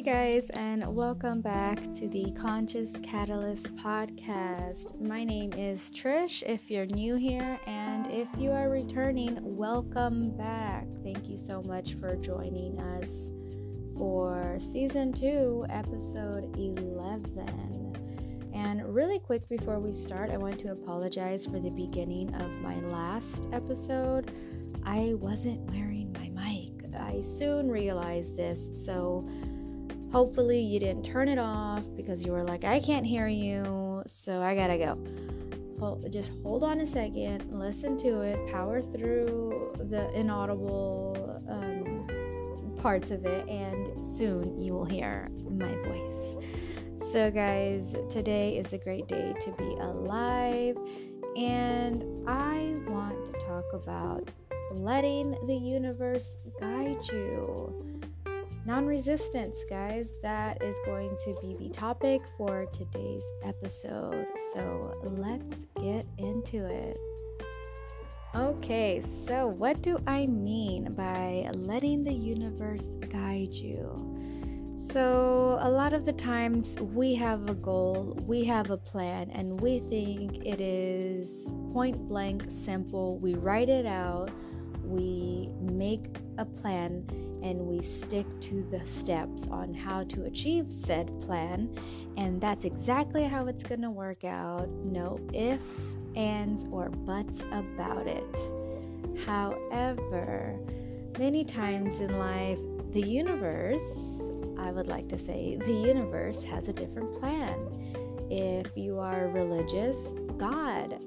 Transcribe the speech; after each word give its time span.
Hey 0.00 0.32
guys, 0.32 0.48
and 0.54 0.82
welcome 0.96 1.42
back 1.42 1.78
to 1.92 2.08
the 2.08 2.32
Conscious 2.32 2.92
Catalyst 3.02 3.76
podcast. 3.76 4.98
My 4.98 5.24
name 5.24 5.52
is 5.52 5.92
Trish. 5.92 6.42
If 6.46 6.70
you're 6.70 6.86
new 6.86 7.16
here, 7.16 7.60
and 7.66 8.06
if 8.06 8.26
you 8.38 8.50
are 8.50 8.70
returning, 8.70 9.36
welcome 9.42 10.34
back. 10.38 10.86
Thank 11.04 11.28
you 11.28 11.36
so 11.36 11.60
much 11.64 11.96
for 11.96 12.16
joining 12.16 12.80
us 12.80 13.28
for 13.98 14.56
season 14.58 15.12
two, 15.12 15.66
episode 15.68 16.44
11. 16.56 18.50
And 18.54 18.94
really 18.94 19.18
quick 19.18 19.46
before 19.50 19.80
we 19.80 19.92
start, 19.92 20.30
I 20.30 20.38
want 20.38 20.58
to 20.60 20.72
apologize 20.72 21.44
for 21.44 21.60
the 21.60 21.72
beginning 21.72 22.34
of 22.36 22.50
my 22.62 22.76
last 22.76 23.48
episode. 23.52 24.32
I 24.82 25.12
wasn't 25.18 25.60
wearing 25.70 26.10
my 26.14 26.30
mic. 26.30 26.70
I 26.98 27.20
soon 27.20 27.70
realized 27.70 28.38
this, 28.38 28.70
so 28.84 29.28
Hopefully, 30.12 30.60
you 30.60 30.80
didn't 30.80 31.04
turn 31.04 31.28
it 31.28 31.38
off 31.38 31.84
because 31.96 32.26
you 32.26 32.32
were 32.32 32.42
like, 32.42 32.64
I 32.64 32.80
can't 32.80 33.06
hear 33.06 33.28
you, 33.28 34.02
so 34.06 34.42
I 34.42 34.56
gotta 34.56 34.76
go. 34.76 34.98
Hold, 35.78 36.10
just 36.12 36.32
hold 36.42 36.64
on 36.64 36.80
a 36.80 36.86
second, 36.86 37.48
listen 37.52 37.96
to 37.98 38.22
it, 38.22 38.50
power 38.50 38.82
through 38.82 39.72
the 39.88 40.12
inaudible 40.12 41.40
um, 41.48 42.76
parts 42.76 43.12
of 43.12 43.24
it, 43.24 43.48
and 43.48 44.04
soon 44.04 44.60
you 44.60 44.72
will 44.72 44.84
hear 44.84 45.30
my 45.48 45.72
voice. 45.84 46.34
So, 47.12 47.30
guys, 47.30 47.94
today 48.08 48.58
is 48.58 48.72
a 48.72 48.78
great 48.78 49.06
day 49.06 49.32
to 49.40 49.52
be 49.52 49.76
alive, 49.80 50.76
and 51.36 52.04
I 52.28 52.74
want 52.88 53.26
to 53.26 53.46
talk 53.46 53.64
about 53.72 54.28
letting 54.72 55.36
the 55.46 55.56
universe 55.56 56.36
guide 56.58 56.98
you 57.12 57.99
non 58.64 58.86
resistance, 58.86 59.58
guys. 59.68 60.12
That 60.22 60.62
is 60.62 60.76
going 60.84 61.16
to 61.24 61.36
be 61.40 61.56
the 61.58 61.70
topic 61.70 62.22
for 62.36 62.66
today's 62.72 63.24
episode. 63.44 64.26
So 64.52 64.94
let's 65.02 65.66
get 65.76 66.06
into 66.18 66.66
it. 66.66 66.98
Okay, 68.34 69.00
so 69.00 69.48
what 69.48 69.82
do 69.82 69.98
I 70.06 70.26
mean 70.26 70.92
by 70.94 71.50
letting 71.52 72.04
the 72.04 72.12
universe 72.14 72.86
guide 73.10 73.54
you? 73.54 74.06
So, 74.76 75.58
a 75.60 75.68
lot 75.68 75.92
of 75.92 76.06
the 76.06 76.12
times 76.14 76.78
we 76.80 77.14
have 77.16 77.50
a 77.50 77.54
goal, 77.54 78.16
we 78.26 78.44
have 78.44 78.70
a 78.70 78.78
plan, 78.78 79.30
and 79.30 79.60
we 79.60 79.80
think 79.80 80.46
it 80.46 80.58
is 80.58 81.48
point 81.74 82.08
blank 82.08 82.44
simple. 82.48 83.18
We 83.18 83.34
write 83.34 83.68
it 83.68 83.84
out, 83.84 84.30
we 84.82 85.50
make 85.60 86.06
a 86.38 86.46
plan, 86.46 87.04
and 87.42 87.58
we 87.58 87.82
stick 87.82 88.26
to 88.40 88.62
the 88.70 88.80
steps 88.86 89.48
on 89.48 89.72
how 89.74 90.04
to 90.04 90.24
achieve 90.24 90.70
said 90.70 91.20
plan. 91.20 91.74
And 92.16 92.40
that's 92.40 92.64
exactly 92.64 93.24
how 93.24 93.46
it's 93.46 93.62
going 93.62 93.82
to 93.82 93.90
work 93.90 94.24
out. 94.24 94.68
No 94.84 95.18
if, 95.32 95.62
ands, 96.16 96.66
or 96.70 96.90
buts 96.90 97.42
about 97.52 98.06
it. 98.06 98.38
However, 99.26 100.58
many 101.18 101.44
times 101.44 102.00
in 102.00 102.18
life, 102.18 102.58
the 102.92 103.00
universe, 103.00 104.20
I 104.58 104.72
would 104.72 104.88
like 104.88 105.08
to 105.08 105.18
say, 105.18 105.56
the 105.56 105.72
universe 105.72 106.42
has 106.44 106.68
a 106.68 106.72
different 106.72 107.12
plan. 107.18 107.56
If 108.30 108.76
you 108.76 108.98
are 108.98 109.28
religious, 109.28 110.12
God 110.36 110.98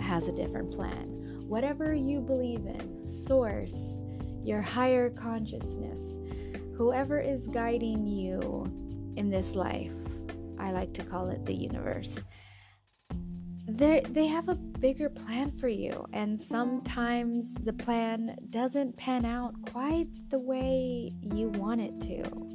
has 0.00 0.28
a 0.28 0.32
different 0.32 0.72
plan. 0.72 1.08
Whatever 1.48 1.94
you 1.94 2.20
believe 2.20 2.66
in, 2.66 3.06
source, 3.06 4.01
your 4.44 4.60
higher 4.60 5.10
consciousness, 5.10 6.18
whoever 6.76 7.20
is 7.20 7.46
guiding 7.48 8.06
you 8.06 8.64
in 9.16 9.30
this 9.30 9.54
life, 9.54 9.92
I 10.58 10.72
like 10.72 10.92
to 10.94 11.04
call 11.04 11.28
it 11.30 11.44
the 11.44 11.54
universe. 11.54 12.18
They 13.68 14.02
they 14.08 14.26
have 14.26 14.48
a 14.48 14.54
bigger 14.54 15.08
plan 15.08 15.52
for 15.52 15.68
you 15.68 16.04
and 16.12 16.40
sometimes 16.40 17.54
the 17.54 17.72
plan 17.72 18.36
doesn't 18.50 18.96
pan 18.96 19.24
out 19.24 19.54
quite 19.70 20.08
the 20.30 20.38
way 20.38 21.12
you 21.22 21.48
want 21.50 21.80
it 21.80 22.00
to. 22.02 22.52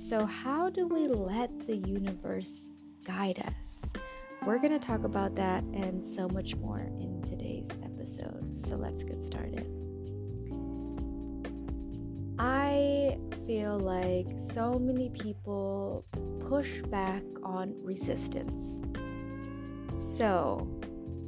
So 0.00 0.24
how 0.24 0.70
do 0.70 0.88
we 0.88 1.06
let 1.06 1.66
the 1.66 1.76
universe 1.76 2.70
guide 3.04 3.44
us? 3.46 3.92
We're 4.46 4.58
going 4.58 4.72
to 4.72 4.78
talk 4.78 5.04
about 5.04 5.36
that 5.36 5.62
and 5.64 6.04
so 6.04 6.26
much 6.28 6.56
more 6.56 6.80
in 6.80 7.22
today's 7.22 7.68
episode. 7.84 8.58
So 8.66 8.76
let's 8.76 9.04
get 9.04 9.22
started. 9.22 9.79
I 12.42 13.18
feel 13.46 13.78
like 13.78 14.26
so 14.38 14.78
many 14.78 15.10
people 15.10 16.06
push 16.48 16.80
back 16.80 17.22
on 17.42 17.74
resistance. 17.84 18.80
So, 19.90 20.66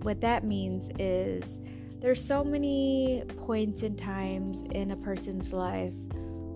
what 0.00 0.22
that 0.22 0.42
means 0.42 0.88
is 0.98 1.60
there's 2.00 2.24
so 2.24 2.42
many 2.42 3.24
points 3.44 3.82
and 3.82 3.98
times 3.98 4.62
in 4.62 4.92
a 4.92 4.96
person's 4.96 5.52
life 5.52 5.92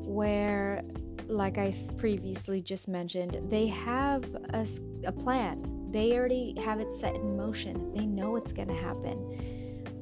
where 0.06 0.82
like 1.28 1.58
I 1.58 1.74
previously 1.98 2.62
just 2.62 2.88
mentioned, 2.88 3.38
they 3.50 3.66
have 3.66 4.24
a, 4.54 4.66
a 5.04 5.12
plan. 5.12 5.90
They 5.90 6.16
already 6.16 6.58
have 6.64 6.80
it 6.80 6.92
set 6.94 7.14
in 7.14 7.36
motion. 7.36 7.92
They 7.92 8.06
know 8.06 8.36
it's 8.36 8.52
going 8.54 8.68
to 8.68 8.74
happen 8.74 9.55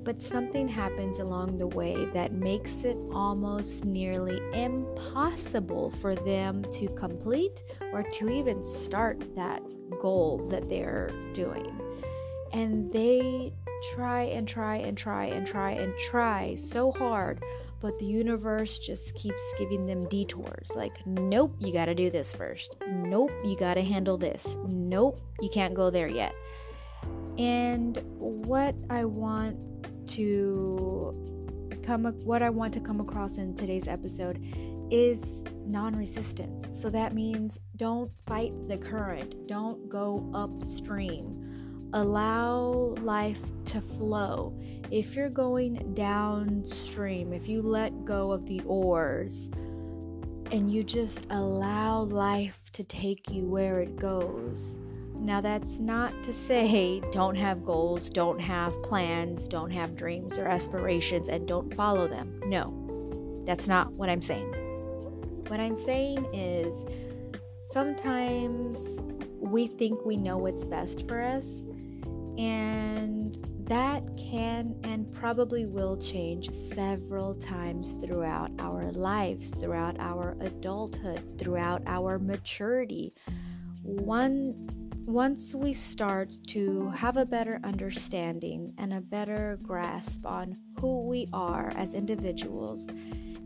but 0.05 0.21
something 0.21 0.69
happens 0.69 1.19
along 1.19 1.57
the 1.57 1.67
way 1.67 2.05
that 2.13 2.33
makes 2.33 2.85
it 2.85 2.97
almost 3.11 3.85
nearly 3.85 4.39
impossible 4.53 5.91
for 5.91 6.15
them 6.15 6.63
to 6.73 6.89
complete 6.89 7.65
or 7.93 8.03
to 8.03 8.29
even 8.29 8.63
start 8.63 9.35
that 9.35 9.63
goal 10.01 10.47
that 10.51 10.69
they're 10.69 11.11
doing. 11.33 11.81
And 12.53 12.93
they 12.93 13.53
try 13.95 14.25
and 14.25 14.47
try 14.47 14.77
and 14.77 14.97
try 14.97 15.25
and 15.25 15.47
try 15.47 15.73
and 15.73 15.97
try 15.99 16.55
so 16.55 16.93
hard, 16.93 17.43
but 17.81 17.99
the 17.99 18.05
universe 18.05 18.79
just 18.79 19.15
keeps 19.15 19.43
giving 19.59 19.87
them 19.87 20.07
detours 20.09 20.71
like, 20.77 21.05
nope, 21.07 21.57
you 21.59 21.73
gotta 21.73 21.95
do 21.95 22.11
this 22.11 22.33
first. 22.35 22.77
Nope, 22.89 23.33
you 23.43 23.57
gotta 23.57 23.83
handle 23.83 24.19
this. 24.19 24.57
Nope, 24.67 25.21
you 25.41 25.49
can't 25.49 25.75
go 25.75 25.91
there 25.91 26.09
yet. 26.09 26.35
And 27.37 28.01
what 28.19 28.75
I 28.89 29.05
want 29.05 29.59
to 30.09 31.81
come 31.83 32.05
what 32.25 32.43
I 32.43 32.51
want 32.51 32.73
to 32.75 32.81
come 32.81 33.01
across 33.01 33.37
in 33.37 33.55
today's 33.55 33.89
episode 33.89 34.43
is 34.91 35.43
non-resistance. 35.67 36.79
So 36.79 36.91
that 36.91 37.15
means 37.15 37.59
don't 37.77 38.11
fight 38.27 38.53
the 38.69 38.77
current. 38.77 39.47
Don't 39.47 39.89
go 39.89 40.31
upstream. 40.35 41.91
Allow 41.93 42.95
life 43.01 43.41
to 43.67 43.81
flow. 43.81 44.59
If 44.91 45.15
you're 45.15 45.31
going 45.31 45.95
downstream, 45.95 47.33
if 47.33 47.49
you 47.49 47.63
let 47.63 48.05
go 48.05 48.33
of 48.33 48.47
the 48.47 48.61
oars 48.67 49.49
and 50.51 50.73
you 50.73 50.83
just 50.83 51.27
allow 51.31 52.03
life 52.03 52.61
to 52.73 52.85
take 52.85 53.31
you 53.31 53.45
where 53.45 53.81
it 53.81 53.97
goes, 53.97 54.79
now, 55.25 55.41
that's 55.41 55.81
not 55.81 56.23
to 56.23 56.33
say 56.33 57.01
don't 57.13 57.35
have 57.35 57.65
goals, 57.65 58.11
don't 58.11 58.39
have 58.39 58.81
plans, 58.83 59.49
don't 59.49 59.71
have 59.71 59.97
dreams 59.97 60.39
or 60.39 60.47
aspirations, 60.47 61.29
and 61.29 61.49
don't 61.49 61.73
follow 61.75 62.07
them. 62.07 62.41
No, 62.47 63.43
that's 63.47 63.67
not 63.67 63.91
what 63.93 64.11
I'm 64.11 64.21
saying. 64.21 64.53
What 65.49 65.61
I'm 65.61 65.77
saying 65.77 66.27
is 66.35 66.85
sometimes 67.71 69.01
we 69.41 69.67
think 69.67 70.05
we 70.05 70.17
know 70.17 70.37
what's 70.37 70.65
best 70.65 71.09
for 71.09 71.23
us, 71.23 71.65
and 72.37 73.39
that 73.67 74.03
can 74.19 74.77
and 74.85 75.11
probably 75.11 75.65
will 75.65 75.97
change 75.97 76.51
several 76.53 77.35
times 77.35 77.95
throughout 77.95 78.51
our 78.59 78.93
lives, 78.93 79.49
throughout 79.59 79.99
our 79.99 80.37
adulthood, 80.41 81.39
throughout 81.39 81.83
our 81.87 82.19
maturity. 82.19 83.15
One 83.83 84.84
once 85.07 85.55
we 85.55 85.73
start 85.73 86.37
to 86.47 86.89
have 86.91 87.17
a 87.19 87.27
better 87.27 87.61
understanding 87.63 88.73
and 88.79 88.93
a 88.93 89.01
better 89.01 89.59
grasp 89.63 90.25
on 90.25 90.57
who 90.81 91.07
we 91.07 91.29
are 91.33 91.71
as 91.77 91.93
individuals, 91.93 92.87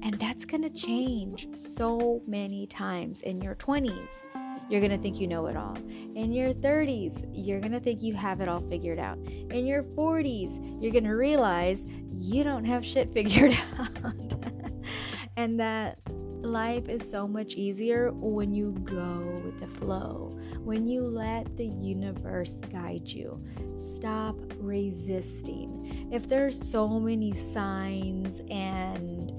and 0.03 0.15
that's 0.21 0.45
going 0.45 0.63
to 0.63 0.71
change 0.71 1.49
so 1.55 2.23
many 2.27 2.67
times 2.67 3.23
in 3.23 3.41
your 3.41 3.57
20s. 3.57 4.23
You're 4.71 4.81
going 4.81 4.93
to 4.93 4.99
think 4.99 5.19
you 5.19 5.27
know 5.27 5.47
it 5.47 5.57
all. 5.57 5.77
In 6.15 6.33
your 6.33 6.53
30s, 6.53 7.29
you're 7.33 7.61
going 7.61 7.73
to 7.73 7.81
think 7.81 8.03
you 8.03 8.15
have 8.15 8.41
it 8.41 8.49
all 8.49 8.61
figured 8.61 8.99
out. 8.99 9.19
In 9.19 9.67
your 9.67 9.83
40s, 9.83 10.81
you're 10.81 10.93
going 10.93 11.05
to 11.05 11.15
realize 11.15 11.87
you 12.09 12.45
don't 12.45 12.67
have 12.67 12.85
shit 12.85 13.13
figured 13.13 13.57
out. 13.79 14.45
and 15.37 15.59
that 15.59 15.99
life 16.43 16.89
is 16.89 17.09
so 17.09 17.27
much 17.27 17.55
easier 17.55 18.13
when 18.13 18.53
you 18.53 18.73
go 18.85 19.41
with 19.45 19.59
the 19.61 19.67
flow, 19.67 20.38
when 20.69 20.87
you 20.87 21.01
let 21.01 21.57
the 21.57 21.65
universe 21.65 22.61
guide 22.71 23.09
you. 23.09 23.43
Stop 23.75 24.37
resisting. 24.59 26.11
If 26.13 26.29
there's 26.29 26.61
so 26.61 27.01
many 27.01 27.33
signs 27.33 28.43
and 28.51 29.33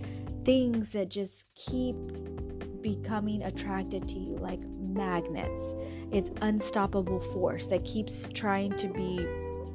things 0.43 0.89
that 0.93 1.09
just 1.09 1.45
keep 1.53 1.95
becoming 2.81 3.43
attracted 3.43 4.07
to 4.07 4.17
you 4.17 4.37
like 4.37 4.59
magnets. 4.79 5.75
It's 6.11 6.31
unstoppable 6.41 7.19
force 7.19 7.67
that 7.67 7.85
keeps 7.85 8.27
trying 8.29 8.75
to 8.77 8.87
be 8.87 9.27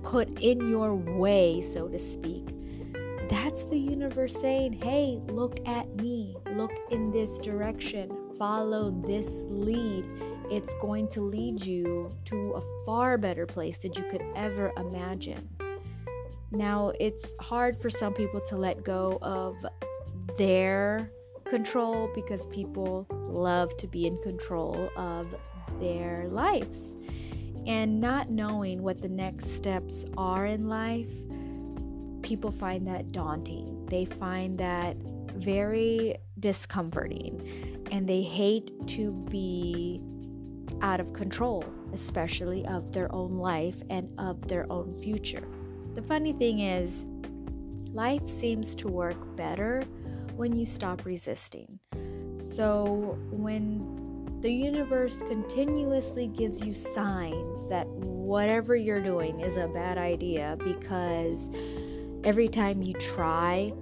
put 0.02 0.40
in 0.40 0.68
your 0.68 0.96
way, 0.96 1.60
so 1.60 1.86
to 1.86 2.00
speak. 2.00 2.48
That's 3.30 3.64
the 3.66 3.78
universe 3.78 4.34
saying, 4.34 4.72
hey, 4.72 5.20
look 5.28 5.60
at 5.68 5.94
me, 6.02 6.34
look 6.56 6.72
in 6.90 7.12
this 7.12 7.38
direction, 7.38 8.10
follow 8.36 8.90
this 9.06 9.42
lead. 9.44 10.04
It's 10.50 10.74
going 10.74 11.08
to 11.08 11.20
lead 11.20 11.64
you 11.64 12.10
to 12.26 12.52
a 12.52 12.84
far 12.84 13.18
better 13.18 13.46
place 13.46 13.78
than 13.78 13.92
you 13.94 14.04
could 14.10 14.22
ever 14.36 14.72
imagine. 14.76 15.48
Now, 16.50 16.92
it's 17.00 17.34
hard 17.40 17.80
for 17.80 17.90
some 17.90 18.14
people 18.14 18.40
to 18.42 18.56
let 18.56 18.84
go 18.84 19.18
of 19.22 19.56
their 20.36 21.10
control 21.44 22.10
because 22.14 22.46
people 22.46 23.06
love 23.26 23.76
to 23.78 23.86
be 23.86 24.06
in 24.06 24.18
control 24.22 24.88
of 24.96 25.34
their 25.80 26.28
lives. 26.28 26.94
And 27.66 28.00
not 28.00 28.30
knowing 28.30 28.82
what 28.82 29.00
the 29.00 29.08
next 29.08 29.56
steps 29.56 30.04
are 30.16 30.46
in 30.46 30.68
life, 30.68 31.10
people 32.22 32.52
find 32.52 32.86
that 32.86 33.10
daunting. 33.12 33.86
They 33.86 34.04
find 34.04 34.58
that 34.58 34.96
very 35.34 36.16
discomforting 36.38 37.84
and 37.90 38.08
they 38.08 38.22
hate 38.22 38.72
to 38.88 39.12
be 39.30 40.00
out 40.82 41.00
of 41.00 41.12
control, 41.12 41.64
especially 41.92 42.66
of 42.66 42.92
their 42.92 43.12
own 43.14 43.32
life 43.32 43.82
and 43.90 44.08
of 44.18 44.46
their 44.48 44.70
own 44.70 44.98
future. 44.98 45.46
The 45.94 46.02
funny 46.02 46.32
thing 46.32 46.60
is, 46.60 47.06
life 47.92 48.28
seems 48.28 48.74
to 48.76 48.88
work 48.88 49.36
better 49.36 49.82
when 50.36 50.56
you 50.58 50.66
stop 50.66 51.04
resisting. 51.04 51.78
So, 52.36 53.18
when 53.30 54.38
the 54.40 54.52
universe 54.52 55.18
continuously 55.20 56.26
gives 56.26 56.66
you 56.66 56.74
signs 56.74 57.66
that 57.68 57.86
whatever 57.86 58.76
you're 58.76 59.02
doing 59.02 59.40
is 59.40 59.56
a 59.56 59.68
bad 59.68 59.96
idea 59.96 60.58
because 60.62 61.48
every 62.24 62.48
time 62.48 62.82
you 62.82 62.92
try, 62.94 63.72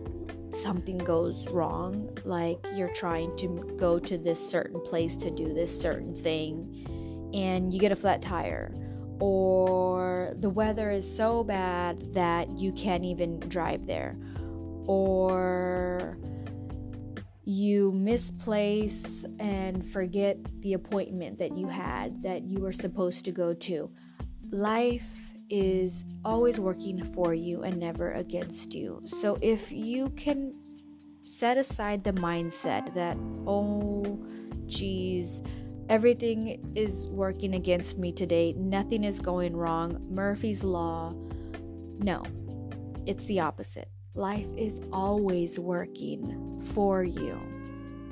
something 0.55 0.99
goes 0.99 1.49
wrong, 1.49 2.17
like 2.25 2.59
you're 2.75 2.93
trying 2.95 3.37
to 3.37 3.49
go 3.77 3.99
to 3.99 4.19
this 4.19 4.39
certain 4.51 4.81
place 4.81 5.17
to 5.17 5.31
do 5.31 5.53
this 5.53 5.79
certain 5.81 6.15
thing, 6.15 7.31
and 7.35 7.73
you 7.73 7.81
get 7.81 7.93
a 7.93 7.97
flat 7.97 8.23
tire, 8.23 8.75
or 9.21 10.35
the 10.41 10.51
weather 10.51 10.91
is 10.91 11.17
so 11.17 11.45
bad 11.45 12.13
that 12.15 12.51
you 12.59 12.73
can't 12.73 13.05
even 13.05 13.41
drive 13.41 13.87
there, 13.87 14.17
or 14.87 16.19
you 17.45 17.91
misplace 17.93 19.25
and 19.41 19.85
forget 19.85 20.39
the 20.61 20.75
appointment 20.75 21.39
that 21.39 21.57
you 21.57 21.67
had 21.67 22.23
that 22.23 22.45
you 22.45 22.61
were 22.61 22.73
supposed 22.73 23.25
to 23.25 23.33
go 23.33 23.53
to. 23.53 23.91
Life 24.51 25.32
is 25.53 26.07
always 26.25 26.59
working 26.59 27.05
for 27.13 27.35
you 27.35 27.63
and 27.63 27.77
never 27.77 28.13
against 28.13 28.75
you. 28.75 29.03
So 29.07 29.39
if 29.43 29.71
you 29.71 30.09
can 30.17 30.55
set 31.25 31.59
aside 31.59 32.03
the 32.03 32.15
mindset 32.15 32.95
that, 32.95 33.19
oh, 33.47 34.19
geez, 34.67 35.43
everything 35.91 36.73
is 36.75 37.07
working 37.09 37.55
against 37.55 37.99
me 37.99 38.13
today, 38.13 38.55
nothing 38.57 39.05
is 39.05 39.21
going 39.21 39.55
wrong, 39.55 40.03
Murphy's 40.09 40.65
Law. 40.65 41.15
No, 41.99 42.23
it's 43.05 43.25
the 43.27 43.41
opposite. 43.41 43.91
Life 44.15 44.49
is 44.57 44.81
always 44.91 45.59
working 45.59 46.63
for 46.75 47.05
you 47.05 47.39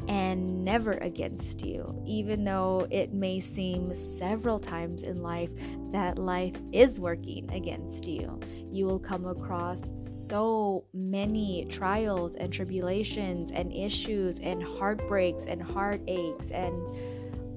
and 0.09 0.65
never 0.65 0.93
against 0.93 1.65
you, 1.65 2.03
even 2.07 2.45
though 2.45 2.87
it 2.91 3.13
may 3.13 3.41
seem 3.41 3.95
several 3.95 4.59
times 4.59 5.03
in 5.03 5.23
life 5.23 5.51
that 5.93 6.19
life 6.19 6.55
is 6.73 7.01
working 7.01 7.51
against 7.53 8.07
you. 8.07 8.39
You 8.71 8.87
will 8.87 8.99
come 8.99 9.27
across 9.27 9.91
so 9.97 10.85
many 10.93 11.67
trials 11.67 12.35
and 12.37 12.53
tribulations 12.53 13.51
and 13.51 13.73
issues 13.73 14.39
and 14.39 14.63
heartbreaks 14.63 15.47
and 15.47 15.63
heartaches 15.63 16.51
and 16.51 16.75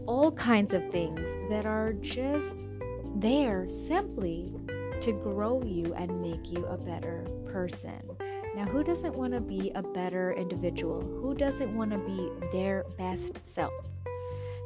all 0.08 0.32
kinds 0.32 0.74
of 0.74 0.90
things 0.92 1.36
that 1.50 1.66
are 1.66 1.94
just 1.94 2.68
there 3.16 3.70
simply 3.70 4.54
to 5.02 5.12
grow 5.12 5.62
you 5.64 5.94
and 5.94 6.22
make 6.22 6.52
you 6.52 6.66
a 6.66 6.78
better 6.78 7.26
person. 7.52 8.13
Now, 8.56 8.66
who 8.66 8.84
doesn't 8.84 9.16
want 9.16 9.34
to 9.34 9.42
be 9.42 9.72
a 9.74 9.82
better 9.82 10.34
individual? 10.34 11.02
Who 11.02 11.34
doesn't 11.34 11.76
want 11.76 11.92
to 11.92 11.98
be 11.98 12.30
their 12.52 12.86
best 12.98 13.38
self? 13.46 13.74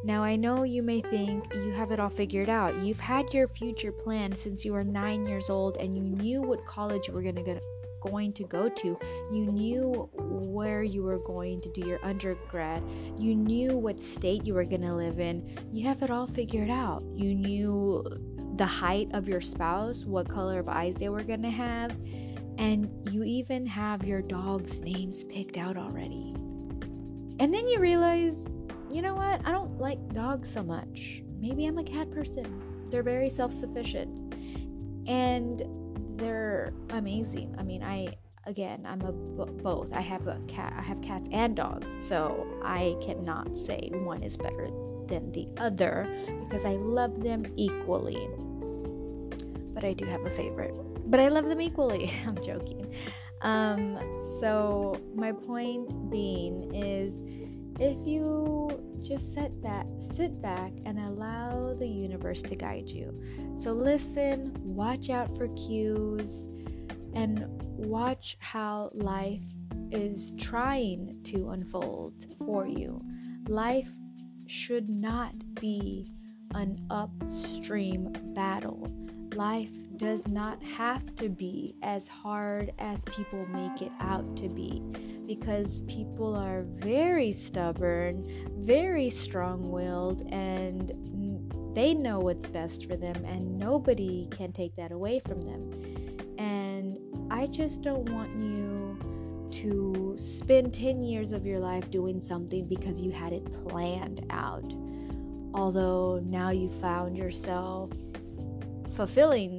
Now, 0.04 0.24
I 0.24 0.36
know 0.36 0.64
you 0.64 0.84
may 0.84 1.02
think 1.02 1.54
you 1.54 1.72
have 1.72 1.92
it 1.92 2.00
all 2.00 2.10
figured 2.10 2.50
out. 2.50 2.78
You've 2.84 3.00
had 3.00 3.34
your 3.34 3.48
future 3.48 3.92
plan 3.92 4.36
since 4.36 4.64
you 4.64 4.74
were 4.74 4.84
nine 4.84 5.26
years 5.26 5.50
old 5.50 5.78
and 5.78 5.96
you 5.96 6.04
knew 6.04 6.42
what 6.42 6.66
college 6.66 7.08
you 7.08 7.14
were 7.14 7.22
going 7.22 7.36
to 7.36 7.44
go 7.44 7.60
going 8.02 8.32
to 8.34 8.44
go 8.44 8.70
to. 8.70 8.98
You 9.32 9.46
knew 9.48 10.10
where 10.14 10.84
you 10.84 11.04
were 11.04 11.20
going 11.20 11.62
to 11.62 11.72
do 11.72 11.82
your 11.82 12.04
undergrad. 12.06 12.84
You 13.18 13.36
knew 13.36 13.76
what 13.76 14.00
state 14.00 14.46
you 14.46 14.54
were 14.54 14.66
going 14.66 14.84
to 14.84 14.94
live 14.94 15.20
in. 15.20 15.58
You 15.72 15.88
have 15.88 16.04
it 16.04 16.12
all 16.12 16.28
figured 16.28 16.70
out. 16.70 17.04
You 17.16 17.34
knew 17.34 18.06
the 18.56 18.66
height 18.66 19.10
of 19.14 19.28
your 19.28 19.42
spouse, 19.42 20.06
what 20.06 20.30
color 20.30 20.60
of 20.60 20.70
eyes 20.70 20.96
they 20.96 21.10
were 21.10 21.24
going 21.24 21.42
to 21.42 21.50
have 21.50 21.96
and 22.58 22.90
you 23.12 23.24
even 23.24 23.66
have 23.66 24.04
your 24.04 24.22
dog's 24.22 24.82
names 24.82 25.24
picked 25.24 25.58
out 25.58 25.78
already. 25.78 26.34
And 27.40 27.54
then 27.54 27.68
you 27.68 27.80
realize, 27.80 28.48
you 28.90 29.02
know 29.02 29.14
what? 29.14 29.42
I 29.46 29.52
don't 29.52 29.78
like 29.80 30.00
dogs 30.14 30.52
so 30.52 30.64
much. 30.64 31.22
Maybe 31.40 31.66
I'm 31.68 31.78
a 31.78 31.84
cat 31.84 32.10
person. 32.12 32.86
They're 32.90 33.04
very 33.04 33.30
self 33.30 33.54
sufficient 33.54 34.34
and 35.08 35.64
they're 36.18 36.74
amazing. 36.90 37.56
I 37.60 37.64
mean, 37.64 37.84
I 37.84 38.08
again, 38.46 38.86
I'm 38.88 39.02
a 39.02 39.12
b- 39.12 39.52
both. 39.62 39.94
I 39.94 40.02
have 40.02 40.28
a 40.28 40.40
cat. 40.48 40.74
I 40.76 40.82
have 40.82 41.02
cats 41.02 41.30
and 41.32 41.56
dogs, 41.56 41.96
so 42.00 42.48
I 42.64 42.96
cannot 43.02 43.56
say 43.56 43.90
one 43.94 44.24
is 44.24 44.36
better 44.38 44.70
than 45.06 45.32
the 45.32 45.48
other 45.58 46.08
because 46.40 46.66
I 46.66 46.72
love 46.72 47.22
them 47.22 47.46
equally. 47.56 48.28
But 49.74 49.84
I 49.84 49.94
do 49.94 50.06
have 50.06 50.26
a 50.26 50.32
favorite 50.32 50.76
but 51.08 51.20
I 51.20 51.30
love 51.30 51.46
them 51.46 51.62
equally. 51.62 52.12
I'm 52.28 52.42
joking. 52.44 52.94
Um, 53.42 54.00
so 54.40 55.00
my 55.16 55.32
point 55.32 56.10
being 56.10 56.74
is 56.74 57.22
if 57.80 57.98
you 58.08 58.70
just 59.02 59.34
sit 59.34 59.62
back 59.62 59.86
sit 60.00 60.42
back 60.42 60.72
and 60.86 61.00
allow 61.00 61.74
the 61.74 61.88
universe 61.88 62.42
to 62.42 62.56
guide 62.56 62.90
you. 62.90 63.14
So 63.56 63.74
listen, 63.74 64.56
watch 64.64 65.10
out 65.10 65.36
for 65.38 65.48
cues 65.50 66.48
and 67.14 67.46
watch 67.78 68.38
how 68.40 68.92
life 68.94 69.46
is 69.92 70.34
trying 70.38 71.20
to 71.26 71.50
unfold 71.50 72.28
for 72.46 72.68
you. 72.68 73.02
Life 73.48 73.92
should 74.48 74.90
not 74.90 75.34
be 75.56 76.12
an 76.54 76.86
upstream 76.90 78.12
battle. 78.34 78.88
Life 79.36 79.87
does 79.98 80.28
not 80.28 80.62
have 80.64 81.16
to 81.16 81.30
be 81.30 81.76
as 81.82 82.08
hard 82.08 82.72
as 82.80 83.04
people 83.06 83.46
make 83.48 83.82
it 83.82 83.92
out 84.00 84.38
to 84.38 84.48
be 84.48 84.82
because 85.26 85.82
people 85.88 86.36
are 86.36 86.64
very 86.78 87.32
stubborn, 87.32 88.26
very 88.58 89.10
strong 89.10 89.72
willed, 89.72 90.22
and 90.32 90.92
they 91.76 91.94
know 91.94 92.20
what's 92.20 92.48
best 92.48 92.88
for 92.88 92.96
them, 92.96 93.16
and 93.26 93.58
nobody 93.58 94.28
can 94.32 94.52
take 94.52 94.76
that 94.76 94.92
away 94.92 95.20
from 95.28 95.42
them. 95.42 95.72
And 96.38 96.98
I 97.30 97.48
just 97.48 97.82
don't 97.82 98.10
want 98.10 98.36
you 98.36 98.98
to 99.52 100.16
spend 100.18 100.74
10 100.74 101.02
years 101.02 101.32
of 101.32 101.46
your 101.46 101.60
life 101.60 101.90
doing 101.90 102.22
something 102.22 102.68
because 102.68 103.02
you 103.02 103.12
had 103.12 103.34
it 103.34 103.46
planned 103.68 104.26
out. 104.30 104.74
Although 105.54 106.22
now 106.26 106.52
you 106.52 106.70
found 106.70 107.18
yourself 107.18 107.92
fulfilling 108.96 109.57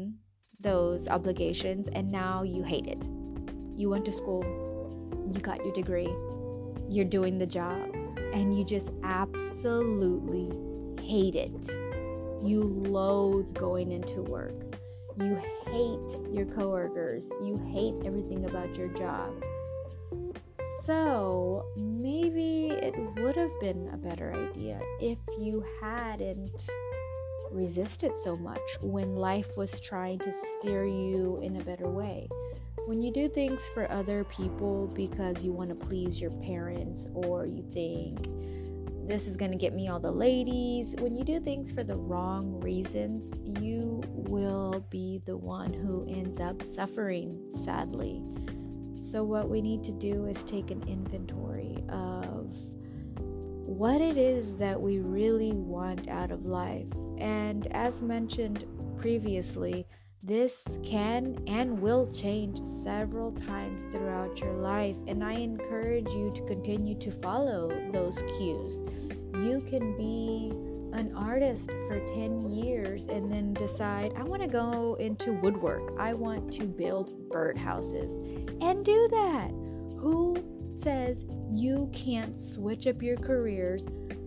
those 0.61 1.07
obligations 1.07 1.89
and 1.93 2.11
now 2.11 2.43
you 2.43 2.65
hate 2.65 2.87
it. 2.87 3.07
You 3.77 3.91
went 3.91 4.05
to 4.07 4.13
school, 4.13 4.43
you 5.33 5.41
got 5.41 5.65
your 5.65 5.73
degree, 5.73 6.13
you're 6.89 7.05
doing 7.05 7.39
the 7.39 7.47
job, 7.47 7.95
and 8.33 8.57
you 8.57 8.65
just 8.65 8.91
absolutely 9.05 10.51
hate 11.01 11.37
it. 11.37 11.69
You 12.43 12.65
loathe 12.65 13.55
going 13.55 13.93
into 13.93 14.23
work. 14.23 14.77
You 15.17 15.37
hate 15.67 16.33
your 16.33 16.47
coworkers. 16.47 17.29
You 17.41 17.57
hate 17.73 17.95
everything 18.05 18.45
about 18.45 18.77
your 18.77 18.89
job. 18.89 19.33
So, 20.83 21.67
maybe 21.77 22.69
it 22.69 22.95
would 23.21 23.37
have 23.37 23.53
been 23.61 23.91
a 23.93 23.97
better 23.97 24.33
idea 24.33 24.81
if 25.01 25.19
you 25.39 25.65
hadn't 25.81 26.69
resist 27.51 28.05
it 28.05 28.17
so 28.17 28.37
much 28.37 28.61
when 28.81 29.17
life 29.17 29.57
was 29.57 29.81
trying 29.81 30.19
to 30.21 30.33
steer 30.33 30.85
you 30.85 31.41
in 31.43 31.57
a 31.57 31.65
better 31.65 31.89
way. 31.89 32.29
When 32.87 33.01
you 33.01 33.13
do 33.13 33.29
things 33.29 33.71
for 33.75 33.91
other 33.91 34.25
people 34.25 34.87
because 34.95 35.45
you 35.45 35.53
want 35.53 35.69
to 35.71 35.75
please 35.75 36.21
your 36.21 36.31
parents 36.31 37.07
or 37.15 37.47
you 37.47 37.63
think 37.73 38.29
this 39.09 39.27
is 39.27 39.39
going 39.39 39.51
to 39.51 39.57
get 39.57 39.75
me 39.75 39.89
all 39.89 39.99
the 39.99 40.11
ladies. 40.11 40.95
When 40.99 41.17
you 41.17 41.25
do 41.25 41.41
things 41.41 41.73
for 41.73 41.83
the 41.83 41.97
wrong 41.97 42.61
reasons, 42.61 43.31
you 43.59 44.03
will 44.13 44.85
be 44.91 45.23
the 45.25 45.37
one 45.37 45.73
who 45.73 46.07
ends 46.09 46.41
up 46.41 46.63
suffering, 46.63 47.43
sadly. 47.49 48.23
So, 48.93 49.25
what 49.25 49.49
we 49.49 49.63
need 49.63 49.83
to 49.85 49.93
do 49.93 50.27
is 50.27 50.45
take 50.45 50.71
an 50.71 50.83
inventory 50.87 51.83
of 51.89 52.55
what 53.69 54.01
it 54.01 54.17
is 54.17 54.57
that 54.57 54.81
we 54.81 54.99
really 54.99 55.53
want 55.53 56.09
out 56.09 56.31
of 56.31 56.47
life. 56.47 56.87
And 57.19 57.67
as 57.67 58.01
mentioned 58.01 58.65
previously, 58.97 59.87
this 60.23 60.79
can 60.83 61.39
and 61.47 61.79
will 61.79 62.07
change 62.07 62.65
several 62.65 63.31
times 63.31 63.85
throughout 63.93 64.41
your 64.41 64.55
life, 64.55 64.97
and 65.07 65.23
I 65.23 65.35
encourage 65.35 66.09
you 66.09 66.33
to 66.35 66.43
continue 66.47 66.99
to 66.99 67.11
follow 67.11 67.69
those 67.93 68.23
cues. 68.39 68.79
You 69.35 69.63
can 69.69 69.97
be 69.99 70.51
an 70.99 71.15
artist 71.15 71.71
for 71.87 72.01
10 72.07 72.51
years 72.51 73.05
and 73.05 73.31
then 73.31 73.53
decide, 73.53 74.15
I 74.17 74.23
want 74.23 74.41
to 74.41 74.49
go 74.49 74.95
into 74.95 75.35
woodwork, 75.35 75.93
I 75.99 76.15
want 76.15 76.51
to 76.55 76.65
build 76.65 77.29
birdhouses, 77.29 78.13
and 78.63 78.83
do 78.83 79.09
that. 79.13 79.51
Who 80.01 80.43
says 80.79 81.25
you 81.51 81.91
can't 81.93 82.37
switch 82.37 82.87
up 82.87 83.03
your 83.03 83.17
careers 83.17 83.85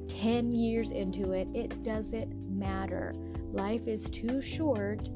10 0.07 0.51
years 0.51 0.91
into 0.91 1.31
it? 1.31 1.47
It 1.53 1.83
doesn't 1.83 2.33
matter. 2.49 3.13
Life 3.51 3.87
is 3.87 4.09
too 4.09 4.41
short 4.41 5.09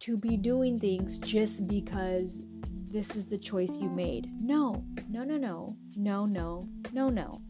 to 0.00 0.16
be 0.16 0.36
doing 0.36 0.78
things 0.78 1.18
just 1.18 1.66
because 1.66 2.42
this 2.88 3.14
is 3.14 3.26
the 3.26 3.38
choice 3.38 3.76
you 3.76 3.88
made. 3.88 4.28
No, 4.40 4.84
no, 5.08 5.22
no, 5.22 5.36
no, 5.36 5.76
no, 5.96 6.26
no, 6.26 6.68
no, 6.92 7.08
no. 7.08 7.40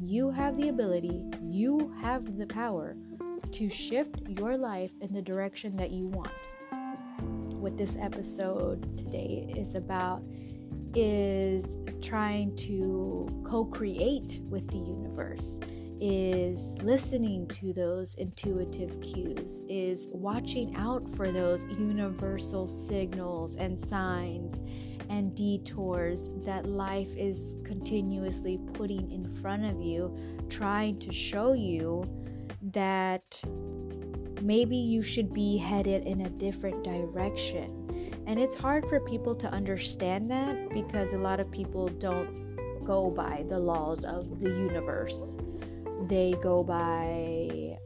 You 0.00 0.30
have 0.30 0.56
the 0.56 0.68
ability, 0.68 1.22
you 1.42 1.94
have 2.00 2.38
the 2.38 2.46
power 2.46 2.96
to 3.52 3.68
shift 3.68 4.22
your 4.26 4.56
life 4.56 4.92
in 5.00 5.12
the 5.12 5.20
direction 5.20 5.76
that 5.76 5.90
you 5.90 6.06
want. 6.06 6.32
What 7.60 7.76
this 7.76 7.96
episode 8.00 8.96
today 8.96 9.52
is 9.54 9.74
about 9.74 10.22
is 10.94 11.76
trying 12.02 12.56
to 12.56 13.28
co 13.44 13.64
create 13.64 14.40
with 14.48 14.68
the 14.70 14.78
universe 14.78 15.58
is 16.00 16.74
listening 16.82 17.46
to 17.48 17.72
those 17.74 18.14
intuitive 18.14 19.00
cues, 19.02 19.60
is 19.68 20.08
watching 20.10 20.74
out 20.74 21.06
for 21.14 21.30
those 21.30 21.64
universal 21.64 22.66
signals 22.66 23.54
and 23.56 23.78
signs 23.78 24.58
and 25.10 25.34
detours 25.34 26.30
that 26.44 26.66
life 26.66 27.14
is 27.16 27.56
continuously 27.64 28.58
putting 28.72 29.10
in 29.10 29.24
front 29.42 29.64
of 29.64 29.82
you, 29.82 30.16
trying 30.48 30.98
to 31.00 31.12
show 31.12 31.52
you 31.52 32.02
that 32.62 33.42
maybe 34.40 34.76
you 34.76 35.02
should 35.02 35.34
be 35.34 35.58
headed 35.58 36.06
in 36.06 36.22
a 36.22 36.30
different 36.30 36.82
direction. 36.82 37.79
And 38.30 38.38
it's 38.38 38.54
hard 38.54 38.88
for 38.88 39.00
people 39.00 39.34
to 39.34 39.48
understand 39.48 40.30
that 40.30 40.70
because 40.70 41.12
a 41.12 41.18
lot 41.18 41.40
of 41.40 41.50
people 41.50 41.88
don't 41.88 42.54
go 42.84 43.10
by 43.10 43.44
the 43.48 43.58
laws 43.58 44.04
of 44.04 44.40
the 44.40 44.48
universe 44.48 45.36
they 46.08 46.34
go 46.42 46.62
by 46.62 47.78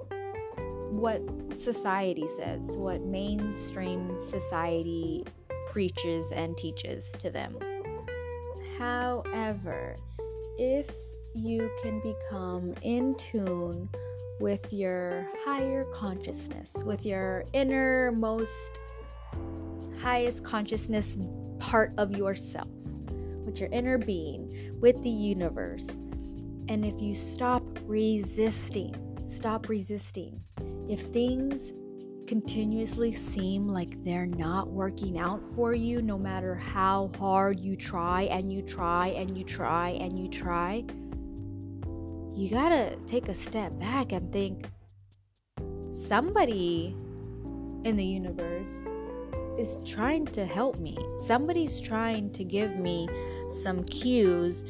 what 0.90 1.20
society 1.56 2.26
says, 2.36 2.76
what 2.76 3.02
mainstream 3.02 4.16
society 4.28 5.24
preaches 5.66 6.30
and 6.30 6.56
teaches 6.56 7.10
to 7.18 7.30
them. 7.30 7.58
However, 8.78 9.96
if 10.58 10.90
you 11.34 11.70
can 11.82 12.00
become 12.00 12.74
in 12.82 13.14
tune 13.16 13.88
with 14.40 14.72
your 14.72 15.26
higher 15.44 15.84
consciousness, 15.92 16.74
with 16.84 17.04
your 17.04 17.44
innermost, 17.52 18.80
highest 20.04 20.44
consciousness 20.44 21.16
part 21.58 21.94
of 21.96 22.12
yourself, 22.12 22.68
with 23.46 23.58
your 23.58 23.70
inner 23.72 23.96
being, 23.96 24.76
with 24.78 25.02
the 25.02 25.08
universe, 25.08 25.88
and 26.68 26.84
if 26.84 27.00
you 27.00 27.14
stop 27.14 27.62
resisting, 27.86 28.94
stop 29.26 29.70
resisting. 29.70 30.38
If 30.90 31.00
things 31.06 31.72
continuously 32.26 33.12
seem 33.12 33.66
like 33.66 34.04
they're 34.04 34.26
not 34.26 34.68
working 34.68 35.18
out 35.18 35.42
for 35.54 35.72
you, 35.72 36.02
no 36.02 36.18
matter 36.18 36.54
how 36.54 37.10
hard 37.18 37.58
you 37.60 37.74
try 37.74 38.24
and 38.24 38.52
you 38.52 38.60
try 38.60 39.06
and 39.08 39.38
you 39.38 39.42
try 39.42 39.88
and 39.88 40.18
you 40.18 40.28
try, 40.28 40.84
you 42.34 42.50
gotta 42.50 42.98
take 43.06 43.30
a 43.30 43.34
step 43.34 43.78
back 43.78 44.12
and 44.12 44.30
think 44.30 44.68
somebody 45.90 46.94
in 47.84 47.96
the 47.96 48.04
universe 48.04 48.83
is 49.58 49.78
trying 49.84 50.26
to 50.26 50.44
help 50.44 50.78
me. 50.78 50.96
Somebody's 51.18 51.80
trying 51.80 52.32
to 52.32 52.44
give 52.44 52.76
me 52.76 53.08
some 53.50 53.84
cues 53.84 54.64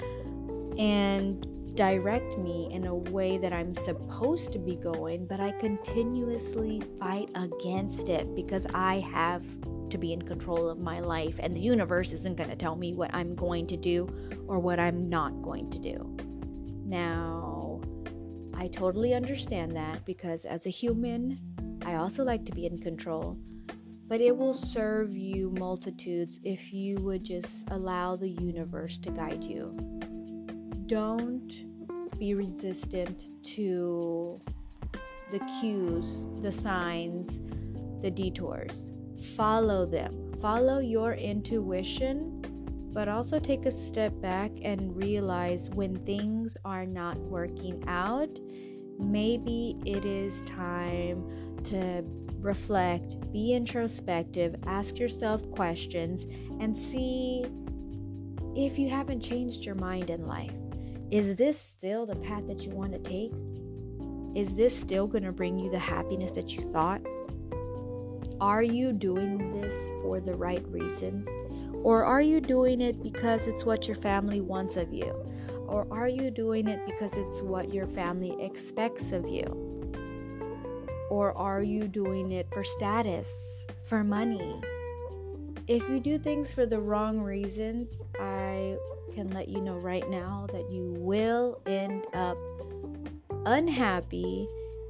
and 0.78 1.46
direct 1.74 2.38
me 2.38 2.68
in 2.70 2.86
a 2.86 2.94
way 2.94 3.36
that 3.38 3.52
I'm 3.52 3.74
supposed 3.74 4.52
to 4.52 4.58
be 4.58 4.76
going, 4.76 5.26
but 5.26 5.40
I 5.40 5.52
continuously 5.52 6.82
fight 7.00 7.30
against 7.34 8.08
it 8.08 8.34
because 8.34 8.66
I 8.74 9.00
have 9.00 9.44
to 9.90 9.98
be 9.98 10.12
in 10.12 10.22
control 10.22 10.68
of 10.68 10.78
my 10.78 11.00
life, 11.00 11.38
and 11.42 11.54
the 11.54 11.60
universe 11.60 12.12
isn't 12.12 12.36
going 12.36 12.50
to 12.50 12.56
tell 12.56 12.76
me 12.76 12.94
what 12.94 13.12
I'm 13.14 13.34
going 13.34 13.66
to 13.68 13.76
do 13.76 14.08
or 14.46 14.58
what 14.58 14.78
I'm 14.78 15.08
not 15.08 15.42
going 15.42 15.70
to 15.70 15.78
do. 15.78 16.16
Now, 16.84 17.80
I 18.54 18.68
totally 18.68 19.14
understand 19.14 19.74
that 19.76 20.04
because 20.04 20.44
as 20.44 20.66
a 20.66 20.70
human, 20.70 21.38
I 21.84 21.94
also 21.94 22.24
like 22.24 22.44
to 22.46 22.52
be 22.52 22.66
in 22.66 22.78
control. 22.78 23.38
But 24.14 24.20
it 24.20 24.36
will 24.36 24.54
serve 24.54 25.16
you 25.16 25.50
multitudes 25.58 26.38
if 26.44 26.72
you 26.72 26.98
would 26.98 27.24
just 27.24 27.64
allow 27.72 28.14
the 28.14 28.28
universe 28.28 28.96
to 28.98 29.10
guide 29.10 29.42
you 29.42 29.76
don't 30.86 32.16
be 32.16 32.34
resistant 32.34 33.24
to 33.42 34.40
the 35.32 35.40
cues, 35.58 36.28
the 36.42 36.52
signs, 36.52 37.40
the 38.02 38.10
detours. 38.12 38.88
Follow 39.34 39.84
them. 39.84 40.32
Follow 40.40 40.78
your 40.78 41.14
intuition, 41.14 42.40
but 42.92 43.08
also 43.08 43.40
take 43.40 43.66
a 43.66 43.72
step 43.72 44.12
back 44.20 44.52
and 44.62 44.96
realize 44.96 45.70
when 45.70 45.96
things 46.06 46.56
are 46.64 46.86
not 46.86 47.18
working 47.18 47.82
out, 47.88 48.38
maybe 48.96 49.76
it 49.84 50.04
is 50.04 50.42
time 50.42 51.58
to 51.64 52.04
reflect, 52.44 53.32
be 53.32 53.54
introspective, 53.54 54.56
ask 54.66 54.98
yourself 54.98 55.48
questions, 55.50 56.24
and 56.60 56.76
see 56.76 57.44
if 58.54 58.78
you 58.78 58.88
haven't 58.88 59.20
changed 59.20 59.64
your 59.64 59.74
mind 59.74 60.10
in 60.10 60.26
life. 60.26 60.52
Is 61.10 61.34
this 61.36 61.58
still 61.58 62.06
the 62.06 62.16
path 62.16 62.46
that 62.46 62.60
you 62.60 62.70
want 62.70 62.92
to 62.92 62.98
take? 62.98 63.32
Is 64.34 64.54
this 64.54 64.76
still 64.76 65.06
going 65.06 65.24
to 65.24 65.32
bring 65.32 65.58
you 65.58 65.70
the 65.70 65.78
happiness 65.78 66.30
that 66.32 66.54
you 66.56 66.62
thought? 66.70 67.00
Are 68.40 68.62
you 68.62 68.92
doing 68.92 69.60
this 69.60 69.74
for 70.02 70.20
the 70.20 70.34
right 70.34 70.64
reasons? 70.68 71.28
Or 71.82 72.04
are 72.04 72.20
you 72.20 72.40
doing 72.40 72.80
it 72.80 73.02
because 73.02 73.46
it's 73.46 73.64
what 73.64 73.86
your 73.86 73.96
family 73.96 74.40
wants 74.40 74.76
of 74.76 74.92
you? 74.92 75.14
Or 75.68 75.86
are 75.90 76.08
you 76.08 76.30
doing 76.30 76.68
it 76.68 76.84
because 76.86 77.12
it's 77.14 77.42
what 77.42 77.72
your 77.72 77.86
family 77.86 78.36
expects 78.42 79.12
of 79.12 79.28
you? 79.28 79.73
Or 81.14 81.32
are 81.38 81.62
you 81.62 81.86
doing 81.86 82.32
it 82.32 82.48
for 82.52 82.64
status, 82.64 83.64
for 83.84 84.02
money? 84.02 84.60
If 85.68 85.88
you 85.88 86.00
do 86.00 86.18
things 86.18 86.52
for 86.52 86.66
the 86.66 86.80
wrong 86.80 87.20
reasons, 87.20 88.02
I 88.18 88.76
can 89.12 89.30
let 89.30 89.48
you 89.48 89.60
know 89.60 89.76
right 89.76 90.10
now 90.10 90.48
that 90.52 90.68
you 90.72 90.92
will 90.98 91.60
end 91.66 92.08
up 92.14 92.36
unhappy 93.46 94.48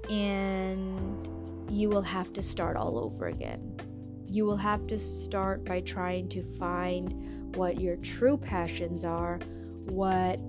and 0.08 1.28
you 1.70 1.90
will 1.90 2.00
have 2.00 2.32
to 2.32 2.40
start 2.40 2.78
all 2.78 2.98
over 2.98 3.26
again. 3.26 3.76
You 4.26 4.46
will 4.46 4.56
have 4.56 4.86
to 4.86 4.98
start 4.98 5.66
by 5.66 5.82
trying 5.82 6.30
to 6.30 6.42
find 6.42 7.54
what 7.54 7.82
your 7.82 7.96
true 7.96 8.38
passions 8.38 9.04
are, 9.04 9.40
what 9.90 10.40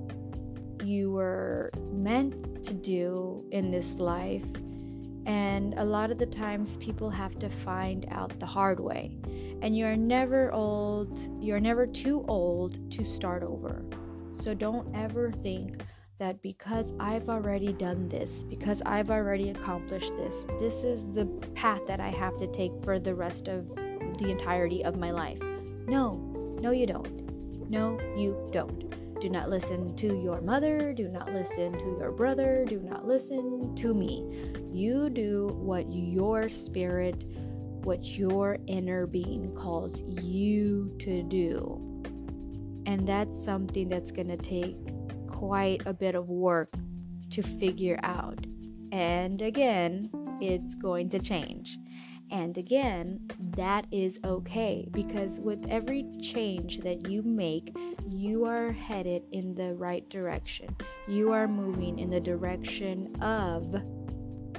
you 0.86 1.12
were 1.12 1.70
meant 1.91 2.63
to 2.63 2.74
do 2.74 3.44
in 3.51 3.72
this 3.72 3.96
life. 3.96 4.48
And 5.25 5.74
a 5.77 5.84
lot 5.86 6.12
of 6.12 6.17
the 6.17 6.25
times, 6.25 6.77
people 6.77 7.10
have 7.10 7.39
to 7.39 7.50
find 7.50 8.05
out 8.12 8.39
the 8.39 8.46
hard 8.46 8.79
way 8.79 9.17
and 9.62 9.75
you're 9.75 9.96
never 9.96 10.51
old, 10.51 11.17
you're 11.44 11.60
never 11.60 11.88
too 11.88 12.24
old 12.27 12.91
to 12.91 13.03
start 13.03 13.44
over. 13.44 13.84
So 14.34 14.53
don't 14.53 14.96
ever 14.96 15.32
think 15.32 15.82
that 16.20 16.41
because 16.41 16.94
I've 17.00 17.29
already 17.29 17.74
done 17.74 18.08
this, 18.08 18.44
because 18.44 18.82
I've 18.86 19.10
already 19.10 19.50
accomplished 19.50 20.15
this, 20.17 20.46
this 20.60 20.84
is 20.84 21.08
the 21.08 21.25
path 21.55 21.82
that 21.88 22.00
I 22.00 22.10
have 22.10 22.36
to 22.38 22.48
take 22.48 22.72
for 22.84 23.00
the 23.00 23.15
rest 23.15 23.48
of 23.48 23.70
the 23.70 24.29
entirety 24.29 24.84
of 24.84 24.98
my 24.98 25.12
life. 25.12 25.39
No, 25.88 26.15
no, 26.62 26.72
you 26.72 26.86
don't. 26.86 27.70
No, 27.70 28.00
you 28.15 28.50
don't. 28.51 28.94
Do 29.22 29.30
not 29.30 29.50
listen 29.50 29.96
to 29.96 30.08
your 30.22 30.42
mother. 30.42 30.94
Do 30.94 31.08
not 31.08 31.34
listen 31.34 31.72
to 31.72 31.98
your 32.00 32.12
brother. 32.12 32.66
Do 32.68 32.80
not 32.80 33.08
listen 33.08 33.76
to 33.76 33.94
me. 33.94 34.54
You 34.72 35.10
do 35.10 35.48
what 35.54 35.86
your 35.92 36.50
spirit, 36.50 37.26
what 37.84 38.04
your 38.04 38.58
inner 38.68 39.08
being 39.08 39.54
calls 39.56 40.02
you 40.24 40.96
to 41.00 41.24
do. 41.24 42.04
And 42.86 43.08
that's 43.08 43.42
something 43.44 43.88
that's 43.88 44.12
going 44.12 44.28
to 44.28 44.38
take 44.38 44.76
quite 45.28 45.82
a 45.86 45.94
bit 45.94 46.16
of 46.16 46.30
work 46.30 46.74
to 47.32 47.42
figure 47.42 48.00
out. 48.04 48.46
And 48.92 49.42
again, 49.42 50.10
it's 50.42 50.76
going 50.76 51.10
to 51.10 51.20
change. 51.20 51.78
And 52.36 52.58
again, 52.58 53.22
that 53.56 53.88
is 53.94 54.20
okay 54.25 54.89
because 54.92 55.39
with 55.39 55.65
every 55.70 56.06
change 56.22 56.80
that 56.80 57.08
you 57.10 57.24
make, 57.24 57.74
you 58.06 58.44
are 58.44 58.74
headed 58.74 59.24
in 59.32 59.56
the 59.56 59.74
right 59.75 60.08
direction. 60.10 60.75
You 61.08 61.32
are 61.32 61.48
moving 61.48 61.98
in 61.98 62.10
the 62.10 62.20
direction 62.20 63.15
of 63.22 63.82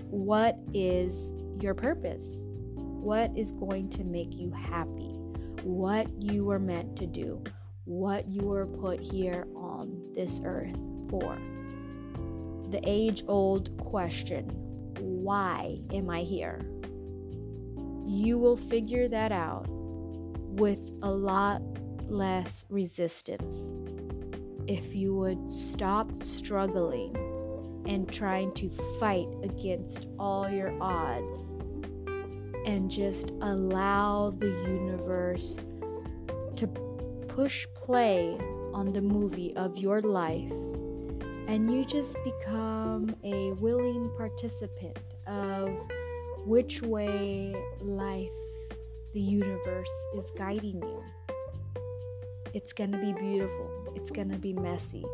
what 0.08 0.58
is 0.72 1.30
your 1.60 1.74
purpose, 1.74 2.46
what 2.76 3.30
is 3.36 3.52
going 3.52 3.90
to 3.90 4.04
make 4.04 4.32
you 4.32 4.50
happy, 4.52 5.12
what 5.62 6.10
you 6.18 6.46
were 6.46 6.58
meant 6.58 6.96
to 6.96 7.06
do, 7.06 7.44
what 7.84 8.26
you 8.26 8.40
were 8.40 8.66
put 8.66 9.00
here 9.00 9.46
on 9.54 10.00
this 10.14 10.40
earth 10.46 10.74
for. 11.10 11.36
The 12.70 12.80
age 12.84 13.22
old 13.28 13.76
question 13.76 14.62
why 14.98 15.78
am 15.92 16.08
I 16.08 16.20
here? 16.20 16.64
You 18.06 18.38
will 18.38 18.56
figure 18.56 19.08
that 19.08 19.32
out 19.32 19.66
with 19.68 20.92
a 21.02 21.10
lot 21.10 21.60
less 22.08 22.64
resistance. 22.68 23.68
If 24.68 24.94
you 24.94 25.14
would 25.16 25.50
stop 25.50 26.16
struggling 26.16 27.16
and 27.86 28.10
trying 28.10 28.52
to 28.54 28.70
fight 28.98 29.28
against 29.42 30.06
all 30.18 30.48
your 30.48 30.72
odds 30.80 31.52
and 32.64 32.90
just 32.90 33.32
allow 33.42 34.30
the 34.30 34.48
universe 34.48 35.56
to 36.56 36.66
push 37.28 37.66
play 37.74 38.36
on 38.72 38.92
the 38.92 39.00
movie 39.00 39.54
of 39.56 39.78
your 39.78 40.00
life 40.00 40.50
and 41.48 41.72
you 41.72 41.84
just 41.84 42.16
become 42.24 43.14
a 43.22 43.52
willing 43.52 44.10
participant 44.16 44.98
of 45.26 45.70
which 46.46 46.80
way 46.80 47.54
life, 47.80 48.30
the 49.12 49.20
universe 49.20 49.90
is 50.14 50.30
guiding 50.30 50.80
you. 50.80 51.02
It's 52.54 52.72
going 52.72 52.92
to 52.92 52.98
be 52.98 53.12
beautiful. 53.12 53.92
It's 53.96 54.12
going 54.12 54.30
to 54.30 54.38
be 54.38 54.52
messy. 54.52 55.04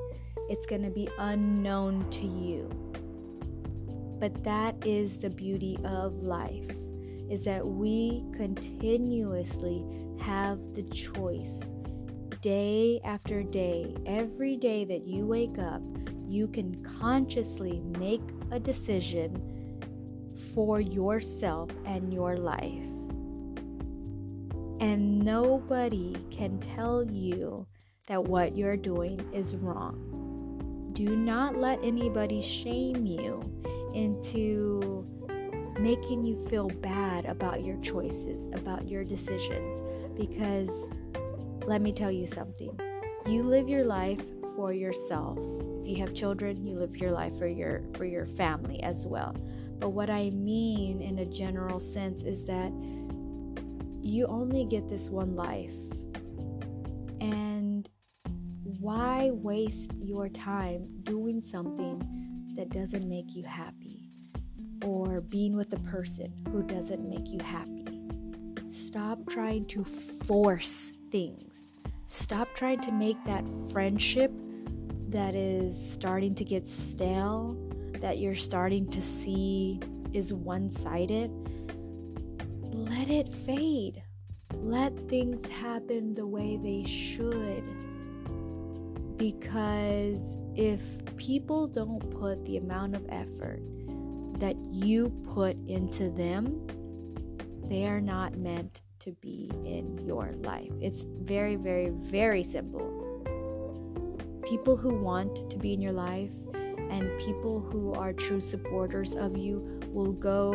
It's 0.51 0.67
going 0.67 0.83
to 0.83 0.91
be 0.91 1.09
unknown 1.19 2.09
to 2.11 2.27
you. 2.27 2.69
But 4.21 4.45
that 4.45 4.87
is 4.87 5.19
the 5.19 5.31
beauty 5.31 5.79
of 5.85 6.23
life 6.23 6.71
is 7.31 7.45
that 7.45 7.67
we 7.67 8.23
continuously 8.37 9.83
have 10.21 10.59
the 10.75 10.83
choice 10.83 11.63
day 12.43 13.01
after 13.05 13.43
day, 13.43 13.95
every 14.05 14.57
day 14.57 14.85
that 14.85 15.07
you 15.07 15.25
wake 15.25 15.59
up, 15.59 15.81
you 16.27 16.49
can 16.49 16.83
consciously 16.83 17.81
make 17.99 18.21
a 18.51 18.59
decision 18.59 19.52
for 20.55 20.81
yourself 20.81 21.71
and 21.87 22.13
your 22.13 22.37
life. 22.37 22.85
And 24.81 25.21
nobody 25.21 26.17
can 26.31 26.59
tell 26.61 27.05
you 27.05 27.67
that 28.07 28.25
what 28.25 28.57
you're 28.57 28.77
doing 28.77 29.21
is 29.33 29.55
wrong. 29.55 30.91
Do 30.93 31.17
not 31.17 31.57
let 31.57 31.79
anybody 31.83 32.43
shame 32.43 33.07
you 33.07 33.41
into 33.95 35.07
making 35.79 36.25
you 36.25 36.37
feel 36.49 36.69
bad 36.69 37.25
about 37.27 37.65
your 37.65 37.77
choices, 37.79 38.49
about 38.55 38.89
your 38.89 39.05
decisions. 39.05 39.81
Because 40.17 40.71
let 41.67 41.81
me 41.81 41.93
tell 41.93 42.11
you 42.11 42.27
something 42.27 42.79
you 43.27 43.43
live 43.43 43.69
your 43.69 43.85
life 43.85 44.21
for 44.57 44.73
yourself. 44.73 45.39
If 45.81 45.87
you 45.87 45.97
have 45.97 46.13
children, 46.15 46.67
you 46.67 46.77
live 46.77 46.97
your 46.97 47.13
life 47.13 47.39
for 47.39 47.47
your 47.47 47.83
for 47.95 48.05
your 48.05 48.27
family 48.27 48.83
as 48.83 49.07
well. 49.07 49.35
But 49.83 49.95
what 49.95 50.11
I 50.11 50.31
mean 50.31 51.03
in 51.03 51.19
a 51.19 51.25
general 51.27 51.81
sense 51.81 52.23
is 52.23 52.45
that 52.45 52.71
you 54.01 54.27
only 54.29 54.65
get 54.65 54.89
this 54.89 55.11
one 55.11 55.35
life. 55.35 55.75
And 57.21 57.91
why 58.79 59.31
waste 59.33 59.99
your 59.99 60.29
time 60.29 60.87
doing 61.03 61.43
something 61.43 62.01
that 62.55 62.71
doesn't 62.71 63.09
make 63.09 63.35
you 63.35 63.43
happy 63.43 64.09
or 64.87 65.21
being 65.21 65.57
with 65.57 65.73
a 65.73 65.81
person 65.81 66.33
who 66.53 66.63
doesn't 66.63 67.03
make 67.09 67.29
you 67.29 67.41
happy? 67.41 67.85
Stop 68.69 69.19
trying 69.29 69.67
to 69.67 69.83
force 69.83 70.93
things. 71.11 71.65
Stop 72.07 72.55
trying 72.55 72.81
to 72.83 72.93
make 72.93 73.17
that 73.25 73.45
friendship 73.73 74.31
that 75.09 75.35
is 75.35 75.77
starting 75.93 76.37
to 76.37 76.45
get 76.45 76.69
stale 76.69 77.72
that 78.03 78.19
you're 78.19 78.35
starting 78.35 78.87
to 78.91 79.01
see 79.01 79.81
is 80.13 80.33
one 80.33 80.69
sided, 80.69 81.31
let 82.73 83.09
it 83.09 83.33
fade. 83.33 84.03
Let 84.55 84.99
things 85.09 85.49
happen 85.49 86.15
the 86.15 86.27
way 86.27 86.59
they 86.63 86.85
should. 86.85 87.65
Because 89.17 90.37
if 90.57 90.83
people 91.17 91.67
don't 91.69 92.11
put 92.11 92.45
the 92.45 92.59
amount 92.59 92.97
of 92.97 93.07
effort 93.09 93.63
that 94.41 94.57
you 94.71 95.09
put 95.33 95.57
into 95.69 96.11
them, 96.11 96.67
they 97.65 97.87
are 97.87 98.01
not 98.01 98.37
meant 98.37 98.83
to 98.99 99.13
be 99.13 99.49
in 99.65 99.99
your 100.05 100.33
life. 100.43 100.73
It's 100.81 101.07
very, 101.21 101.55
very, 101.55 101.91
very 101.91 102.43
simple. 102.43 102.99
People 104.45 104.77
who 104.77 104.95
want 104.95 105.49
to 105.51 105.57
be 105.57 105.73
in 105.73 105.81
your 105.81 105.93
life 105.93 106.33
and 106.93 107.19
people 107.19 107.59
who 107.59 107.95
are 107.95 108.13
true 108.13 108.41
supporters 108.41 109.17
of 109.17 109.37
you 109.37 109.81
will 109.89 110.13
go 110.13 110.53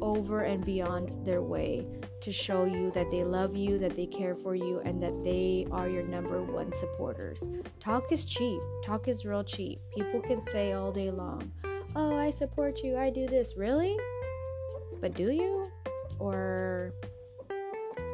over 0.00 0.42
and 0.42 0.64
beyond 0.64 1.24
their 1.24 1.42
way 1.42 1.86
to 2.20 2.32
show 2.32 2.64
you 2.64 2.90
that 2.90 3.10
they 3.10 3.22
love 3.22 3.54
you, 3.54 3.78
that 3.78 3.94
they 3.94 4.06
care 4.06 4.34
for 4.34 4.56
you, 4.56 4.80
and 4.84 5.00
that 5.00 5.22
they 5.22 5.64
are 5.70 5.88
your 5.88 6.02
number 6.02 6.42
one 6.42 6.72
supporters. 6.72 7.42
Talk 7.78 8.10
is 8.10 8.24
cheap. 8.24 8.60
Talk 8.84 9.06
is 9.06 9.24
real 9.24 9.44
cheap. 9.44 9.80
People 9.94 10.20
can 10.20 10.44
say 10.48 10.72
all 10.72 10.90
day 10.90 11.10
long, 11.10 11.52
Oh, 11.94 12.16
I 12.16 12.30
support 12.30 12.82
you, 12.82 12.96
I 12.96 13.10
do 13.10 13.26
this. 13.26 13.56
Really? 13.56 13.96
But 15.00 15.14
do 15.14 15.30
you? 15.30 15.70
Or 16.18 16.92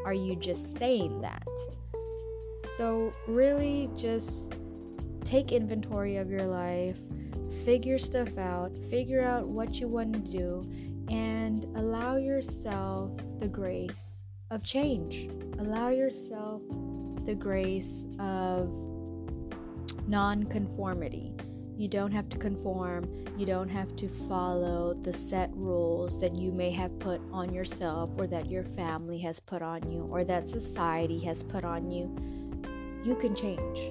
are 0.05 0.15
you 0.15 0.37
just 0.37 0.77
saying 0.77 1.23
that? 1.23 1.49
So, 2.77 3.13
really, 3.27 3.91
just 3.97 4.55
take 5.25 5.53
inventory 5.53 6.17
of 6.17 6.31
your 6.31 6.45
life, 6.45 6.99
figure 7.65 7.99
stuff 7.99 8.37
out, 8.37 8.77
figure 8.91 9.23
out 9.23 9.49
what 9.49 9.81
you 9.81 9.89
want 9.89 10.13
to 10.13 10.21
do, 10.21 10.63
and 11.09 11.65
allow 11.77 12.17
yourself 12.17 13.11
the 13.39 13.49
grace 13.49 14.19
of 14.51 14.63
change. 14.63 15.29
Allow 15.59 15.89
yourself 15.89 16.63
the 17.25 17.35
grace 17.35 18.07
of 18.19 18.69
non-conformity. 20.07 21.33
You 21.77 21.89
don't 21.89 22.13
have 22.13 22.29
to 22.29 22.39
conform. 22.39 23.11
You 23.37 23.47
don't 23.47 23.69
have 23.69 23.97
to 23.97 24.09
follow 24.09 24.95
the 24.95 25.13
set 25.13 25.51
rules 25.55 26.21
that 26.21 26.35
you 26.35 26.53
may 26.53 26.71
have 26.71 26.99
put 26.99 27.21
on 27.33 27.53
yourself, 27.53 28.17
or 28.19 28.27
that 28.29 28.51
your 28.51 28.63
family 28.63 29.19
has 29.21 29.41
put 29.41 29.63
on 29.63 29.91
you, 29.91 30.07
or 30.11 30.23
that 30.25 30.49
society 30.49 31.19
has 31.21 31.43
put 31.43 31.65
on 31.65 31.91
you. 31.91 32.15
You 33.03 33.17
can 33.17 33.35
change 33.35 33.91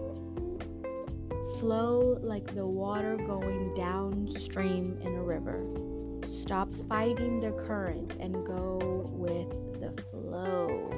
flow 1.64 2.20
like 2.22 2.54
the 2.56 2.68
water 2.68 3.16
going 3.16 3.74
downstream 3.74 4.98
in 5.02 5.16
a 5.16 5.24
river. 5.24 5.66
Stop 6.26 6.76
fighting 6.90 7.40
the 7.40 7.54
current 7.54 8.18
and 8.20 8.46
go 8.46 9.10
with 9.14 9.48
the 9.80 10.02
flow. 10.12 10.90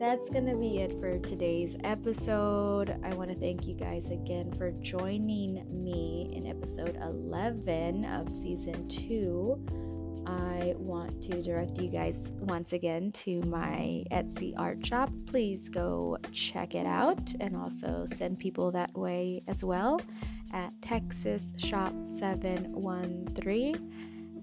That's 0.00 0.28
going 0.30 0.46
to 0.46 0.56
be 0.56 0.80
it 0.80 0.98
for 0.98 1.20
today's 1.20 1.76
episode. 1.84 2.98
I 3.04 3.14
want 3.14 3.30
to 3.30 3.36
thank 3.36 3.68
you 3.68 3.74
guys 3.74 4.10
again 4.10 4.52
for 4.58 4.72
joining 4.80 5.64
me 5.70 6.30
in 6.32 6.48
episode 6.48 6.98
11 7.00 8.06
of 8.06 8.32
season 8.32 8.88
2 8.88 9.93
I 10.26 10.74
want 10.76 11.22
to 11.24 11.42
direct 11.42 11.78
you 11.78 11.88
guys 11.88 12.30
once 12.40 12.72
again 12.72 13.12
to 13.12 13.40
my 13.42 14.04
Etsy 14.10 14.54
art 14.56 14.84
shop. 14.84 15.10
Please 15.26 15.68
go 15.68 16.18
check 16.32 16.74
it 16.74 16.86
out 16.86 17.34
and 17.40 17.56
also 17.56 18.06
send 18.06 18.38
people 18.38 18.70
that 18.72 18.96
way 18.96 19.42
as 19.48 19.64
well 19.64 20.00
at 20.52 20.70
Texas 20.82 21.52
Shop 21.56 21.92
713. 22.02 23.92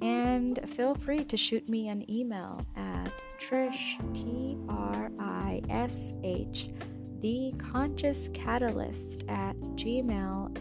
And 0.01 0.59
feel 0.73 0.95
free 0.95 1.23
to 1.25 1.37
shoot 1.37 1.69
me 1.69 1.89
an 1.89 2.09
email 2.09 2.65
at 2.75 3.11
Trish, 3.39 3.99
T 4.15 4.57
R 4.67 5.11
I 5.19 5.61
S 5.69 6.11
H, 6.23 6.69
the 7.19 7.53
conscious 7.57 8.29
catalyst 8.33 9.25
at 9.29 9.55
gmail.com. 9.75 10.57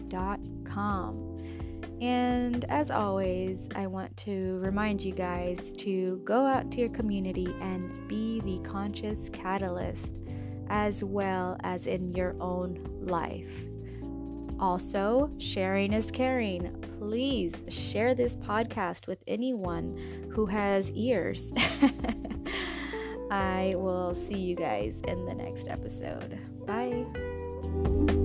And 2.01 2.65
as 2.65 2.89
always, 2.89 3.69
I 3.75 3.85
want 3.85 4.17
to 4.17 4.57
remind 4.59 5.03
you 5.03 5.13
guys 5.13 5.71
to 5.73 6.19
go 6.25 6.45
out 6.45 6.71
to 6.71 6.79
your 6.79 6.89
community 6.89 7.55
and 7.61 8.07
be 8.07 8.41
the 8.41 8.59
conscious 8.67 9.29
catalyst 9.29 10.19
as 10.69 11.03
well 11.03 11.57
as 11.63 11.85
in 11.85 12.11
your 12.13 12.35
own 12.41 12.83
life. 13.01 13.51
Also, 14.59 15.31
sharing 15.37 15.93
is 15.93 16.09
caring. 16.09 16.71
Please 16.99 17.63
share 17.69 18.15
this 18.15 18.35
podcast 18.35 19.07
with 19.07 19.23
anyone 19.27 20.29
who 20.33 20.45
has 20.47 20.91
ears. 20.91 21.53
I 23.31 23.75
will 23.77 24.13
see 24.15 24.37
you 24.37 24.55
guys 24.55 25.01
in 25.07 25.25
the 25.25 25.33
next 25.33 25.67
episode. 25.67 26.39
Bye. 26.65 28.19